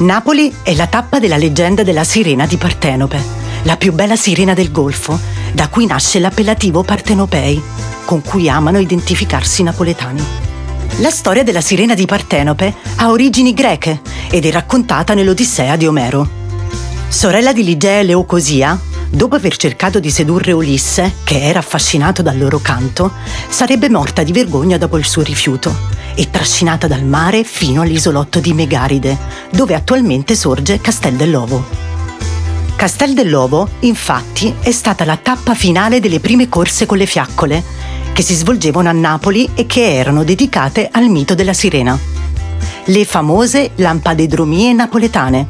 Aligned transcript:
Napoli 0.00 0.50
è 0.62 0.74
la 0.74 0.86
tappa 0.86 1.18
della 1.18 1.36
leggenda 1.36 1.82
della 1.82 2.04
sirena 2.04 2.46
di 2.46 2.56
Partenope, 2.56 3.22
la 3.64 3.76
più 3.76 3.92
bella 3.92 4.16
sirena 4.16 4.54
del 4.54 4.72
Golfo, 4.72 5.20
da 5.52 5.68
cui 5.68 5.84
nasce 5.84 6.18
l'appellativo 6.18 6.82
Partenopei, 6.82 7.62
con 8.06 8.22
cui 8.22 8.48
amano 8.48 8.78
identificarsi 8.78 9.60
i 9.60 9.64
napoletani. 9.64 10.24
La 11.00 11.10
storia 11.10 11.42
della 11.42 11.60
sirena 11.60 11.92
di 11.92 12.06
Partenope 12.06 12.74
ha 12.96 13.10
origini 13.10 13.52
greche 13.52 14.00
ed 14.30 14.46
è 14.46 14.50
raccontata 14.50 15.12
nell'Odissea 15.12 15.76
di 15.76 15.86
Omero. 15.86 16.26
Sorella 17.08 17.52
di 17.52 17.62
Ligea 17.62 17.98
e 17.98 18.04
Leucosia, 18.04 18.80
dopo 19.10 19.34
aver 19.34 19.58
cercato 19.58 20.00
di 20.00 20.10
sedurre 20.10 20.52
Ulisse, 20.52 21.16
che 21.24 21.42
era 21.42 21.58
affascinato 21.58 22.22
dal 22.22 22.38
loro 22.38 22.58
canto, 22.58 23.12
sarebbe 23.50 23.90
morta 23.90 24.22
di 24.22 24.32
vergogna 24.32 24.78
dopo 24.78 24.96
il 24.96 25.04
suo 25.04 25.20
rifiuto 25.20 25.99
e 26.20 26.28
trascinata 26.28 26.86
dal 26.86 27.02
mare 27.02 27.44
fino 27.44 27.80
all'isolotto 27.80 28.40
di 28.40 28.52
Megaride, 28.52 29.16
dove 29.48 29.74
attualmente 29.74 30.34
sorge 30.36 30.78
Castel 30.78 31.14
dell'Ovo. 31.14 31.64
Castel 32.76 33.14
dell'Ovo, 33.14 33.66
infatti, 33.80 34.54
è 34.60 34.70
stata 34.70 35.06
la 35.06 35.16
tappa 35.16 35.54
finale 35.54 35.98
delle 35.98 36.20
prime 36.20 36.46
corse 36.46 36.84
con 36.84 36.98
le 36.98 37.06
fiaccole, 37.06 37.64
che 38.12 38.20
si 38.20 38.34
svolgevano 38.34 38.90
a 38.90 38.92
Napoli 38.92 39.48
e 39.54 39.64
che 39.64 39.94
erano 39.94 40.22
dedicate 40.22 40.90
al 40.92 41.08
mito 41.08 41.34
della 41.34 41.54
sirena. 41.54 41.98
Le 42.84 43.04
famose 43.06 43.70
lampadedromie 43.76 44.74
napoletane. 44.74 45.46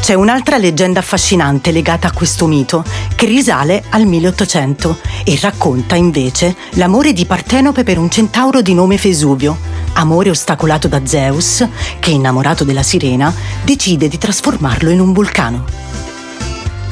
C'è 0.00 0.14
un'altra 0.14 0.56
leggenda 0.56 1.00
affascinante 1.00 1.72
legata 1.72 2.08
a 2.08 2.12
questo 2.12 2.46
mito 2.46 2.82
che 3.16 3.26
risale 3.26 3.84
al 3.90 4.06
1800 4.06 4.98
e 5.24 5.38
racconta 5.42 5.94
invece 5.94 6.56
l'amore 6.74 7.12
di 7.12 7.26
Partenope 7.26 7.82
per 7.82 7.98
un 7.98 8.10
centauro 8.10 8.62
di 8.62 8.72
nome 8.72 8.96
Fesuvio, 8.96 9.75
amore 9.96 10.30
ostacolato 10.30 10.88
da 10.88 11.04
Zeus, 11.04 11.66
che 11.98 12.10
innamorato 12.10 12.64
della 12.64 12.82
sirena 12.82 13.32
decide 13.62 14.08
di 14.08 14.18
trasformarlo 14.18 14.90
in 14.90 15.00
un 15.00 15.12
vulcano. 15.12 15.64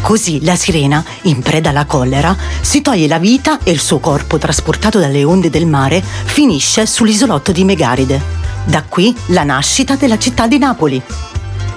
Così 0.00 0.44
la 0.44 0.54
sirena, 0.54 1.02
in 1.22 1.40
preda 1.40 1.70
alla 1.70 1.86
collera, 1.86 2.36
si 2.60 2.82
toglie 2.82 3.06
la 3.06 3.18
vita 3.18 3.58
e 3.62 3.70
il 3.70 3.80
suo 3.80 4.00
corpo, 4.00 4.36
trasportato 4.36 4.98
dalle 4.98 5.24
onde 5.24 5.48
del 5.48 5.66
mare, 5.66 6.02
finisce 6.02 6.84
sull'isolotto 6.84 7.52
di 7.52 7.64
Megaride. 7.64 8.20
Da 8.66 8.82
qui 8.82 9.16
la 9.28 9.44
nascita 9.44 9.96
della 9.96 10.18
città 10.18 10.46
di 10.46 10.58
Napoli. 10.58 11.02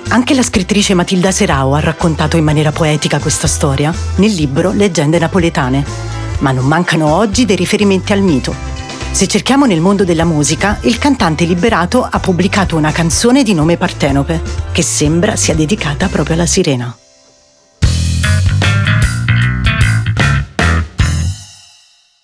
Anche 0.10 0.34
la 0.34 0.44
scrittrice 0.44 0.94
Matilda 0.94 1.32
Serao 1.32 1.74
ha 1.74 1.80
raccontato 1.80 2.38
in 2.38 2.44
maniera 2.44 2.72
poetica 2.72 3.20
questa 3.20 3.48
storia 3.48 3.94
nel 4.16 4.34
libro 4.34 4.72
Leggende 4.72 5.20
napoletane. 5.20 5.86
Ma 6.40 6.52
non 6.52 6.66
mancano 6.66 7.14
oggi 7.14 7.46
dei 7.46 7.56
riferimenti 7.56 8.14
al 8.14 8.22
mito. 8.22 8.77
Se 9.18 9.26
cerchiamo 9.26 9.66
nel 9.66 9.82
mondo 9.82 10.04
della 10.04 10.26
musica, 10.26 10.78
il 10.84 11.00
cantante 11.00 11.46
liberato 11.46 12.04
ha 12.04 12.20
pubblicato 12.20 12.76
una 12.76 12.92
canzone 12.92 13.42
di 13.42 13.56
nome 13.56 13.76
Partenope, 13.76 14.40
che 14.72 14.84
sembra 14.84 15.36
sia 15.36 15.56
dedicata 15.56 16.08
proprio 16.08 16.36
alla 16.36 16.46
sirena. 16.46 16.96